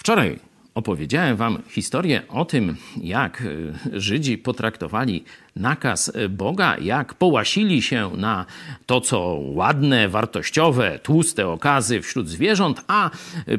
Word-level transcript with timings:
Wczoraj 0.00 0.38
opowiedziałem 0.74 1.36
wam 1.36 1.62
historię 1.68 2.22
o 2.28 2.44
tym, 2.44 2.76
jak 3.02 3.42
e, 3.42 4.00
Żydzi 4.00 4.38
potraktowali 4.38 5.24
nakaz 5.56 6.12
Boga, 6.30 6.76
jak 6.78 7.14
połasili 7.14 7.82
się 7.82 8.10
na 8.16 8.46
to, 8.86 9.00
co 9.00 9.38
ładne, 9.40 10.08
wartościowe, 10.08 10.98
tłuste 10.98 11.48
okazy 11.48 12.02
wśród 12.02 12.28
zwierząt, 12.28 12.84
a 12.88 13.10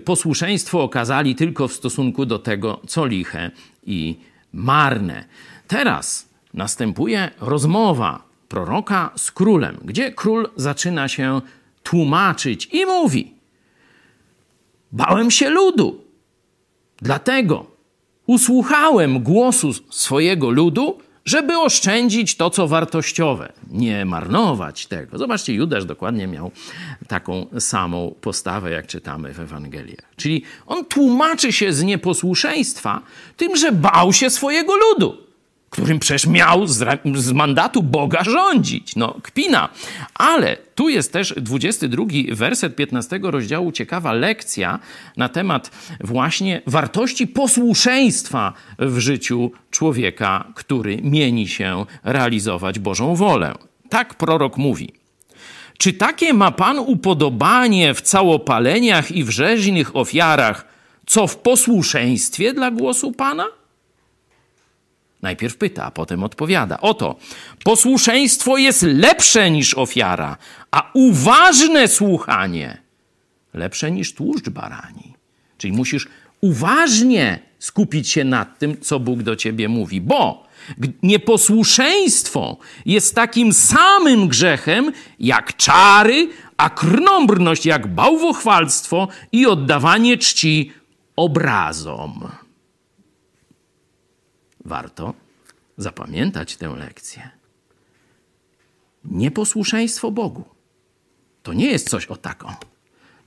posłuszeństwo 0.05 0.83
okazali 0.83 1.35
tylko 1.35 1.67
w 1.67 1.73
stosunku 1.73 2.25
do 2.25 2.39
tego, 2.39 2.79
co 2.87 3.05
liche 3.05 3.51
i 3.85 4.15
marne. 4.53 5.25
Teraz 5.67 6.29
następuje 6.53 7.31
rozmowa 7.41 8.23
proroka 8.49 9.11
z 9.15 9.31
królem, 9.31 9.77
gdzie 9.85 10.11
król 10.11 10.49
zaczyna 10.55 11.07
się 11.07 11.41
tłumaczyć 11.83 12.69
i 12.71 12.85
mówi: 12.85 13.33
Bałem 14.91 15.31
się 15.31 15.49
ludu, 15.49 16.00
dlatego 17.01 17.65
usłuchałem 18.25 19.23
głosu 19.23 19.73
swojego 19.89 20.49
ludu, 20.49 20.97
żeby 21.25 21.57
oszczędzić 21.57 22.35
to, 22.35 22.49
co 22.49 22.67
wartościowe, 22.67 23.53
nie 23.71 24.05
marnować 24.05 24.87
tego. 24.87 25.17
Zobaczcie, 25.17 25.53
Judasz 25.53 25.85
dokładnie 25.85 26.27
miał 26.27 26.51
taką 27.07 27.45
samą 27.59 28.15
postawę, 28.21 28.71
jak 28.71 28.87
czytamy 28.87 29.33
w 29.33 29.39
Ewangeliach. 29.39 30.15
Czyli 30.15 30.43
on 30.67 30.85
tłumaczy 30.85 31.53
się 31.53 31.73
z 31.73 31.83
nieposłuszeństwa 31.83 33.01
tym, 33.37 33.55
że 33.55 33.71
bał 33.71 34.13
się 34.13 34.29
swojego 34.29 34.73
ludu 34.75 35.30
którym 35.71 35.99
przecież 35.99 36.27
miał 36.27 36.67
z, 36.67 36.99
z, 37.15 37.31
mandatu 37.31 37.83
Boga 37.83 38.23
rządzić. 38.23 38.95
No, 38.95 39.15
kpina. 39.23 39.69
Ale 40.13 40.57
tu 40.75 40.89
jest 40.89 41.13
też 41.13 41.33
22 41.37 42.05
werset 42.31 42.75
15 42.75 43.19
rozdziału, 43.23 43.71
ciekawa 43.71 44.13
lekcja 44.13 44.79
na 45.17 45.29
temat 45.29 45.71
właśnie 45.99 46.61
wartości 46.67 47.27
posłuszeństwa 47.27 48.53
w 48.79 48.99
życiu 48.99 49.51
człowieka, 49.71 50.47
który 50.55 50.97
mieni 51.01 51.47
się 51.47 51.85
realizować 52.03 52.79
Bożą 52.79 53.15
wolę. 53.15 53.55
Tak 53.89 54.13
prorok 54.13 54.57
mówi. 54.57 54.93
Czy 55.77 55.93
takie 55.93 56.33
ma 56.33 56.51
Pan 56.51 56.79
upodobanie 56.79 57.93
w 57.93 58.01
całopaleniach 58.01 59.11
i 59.11 59.23
w 59.23 59.29
rzeźnych 59.29 59.95
ofiarach, 59.95 60.65
co 61.05 61.27
w 61.27 61.37
posłuszeństwie 61.37 62.53
dla 62.53 62.71
głosu 62.71 63.11
Pana? 63.11 63.60
Najpierw 65.21 65.57
pyta, 65.57 65.85
a 65.85 65.91
potem 65.91 66.23
odpowiada. 66.23 66.81
Oto, 66.81 67.15
posłuszeństwo 67.63 68.57
jest 68.57 68.81
lepsze 68.81 69.51
niż 69.51 69.73
ofiara, 69.73 70.37
a 70.71 70.91
uważne 70.93 71.87
słuchanie 71.87 72.77
lepsze 73.53 73.91
niż 73.91 74.13
tłuszcz 74.13 74.49
barani. 74.49 75.13
Czyli 75.57 75.73
musisz 75.73 76.07
uważnie 76.41 77.39
skupić 77.59 78.09
się 78.09 78.23
nad 78.23 78.59
tym, 78.59 78.81
co 78.81 78.99
Bóg 78.99 79.23
do 79.23 79.35
ciebie 79.35 79.69
mówi, 79.69 80.01
bo 80.01 80.47
nieposłuszeństwo 81.03 82.57
jest 82.85 83.15
takim 83.15 83.53
samym 83.53 84.27
grzechem 84.27 84.91
jak 85.19 85.55
czary, 85.57 86.29
a 86.57 86.69
krnąbrność 86.69 87.65
jak 87.65 87.87
bałwochwalstwo 87.87 89.07
i 89.31 89.45
oddawanie 89.45 90.17
czci 90.17 90.71
obrazom. 91.15 92.27
Warto 94.65 95.13
zapamiętać 95.77 96.57
tę 96.57 96.67
lekcję. 96.67 97.29
Nieposłuszeństwo 99.05 100.11
Bogu 100.11 100.43
to 101.43 101.53
nie 101.53 101.71
jest 101.71 101.89
coś 101.89 102.05
o 102.05 102.15
taką. 102.15 102.53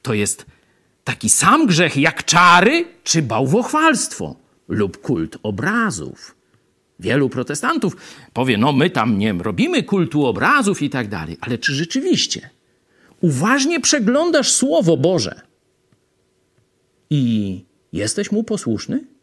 To 0.02 0.14
jest 0.14 0.46
taki 1.04 1.30
sam 1.30 1.66
grzech 1.66 1.96
jak 1.96 2.24
czary 2.24 2.84
czy 3.04 3.22
bałwochwalstwo 3.22 4.36
lub 4.68 5.00
kult 5.00 5.38
obrazów. 5.42 6.36
Wielu 7.00 7.28
protestantów 7.28 7.96
powie, 8.32 8.58
no 8.58 8.72
my 8.72 8.90
tam 8.90 9.18
nie 9.18 9.32
robimy 9.32 9.82
kultu 9.82 10.26
obrazów 10.26 10.82
i 10.82 10.90
tak 10.90 11.08
dalej, 11.08 11.36
ale 11.40 11.58
czy 11.58 11.74
rzeczywiście 11.74 12.50
uważnie 13.20 13.80
przeglądasz 13.80 14.52
Słowo 14.52 14.96
Boże 14.96 15.40
i 17.10 17.64
jesteś 17.92 18.32
mu 18.32 18.44
posłuszny? 18.44 19.13